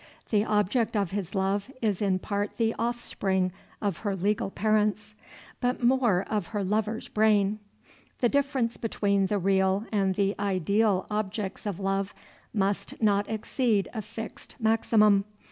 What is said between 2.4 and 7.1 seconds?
the offspring of her legal parents, but more of her lover's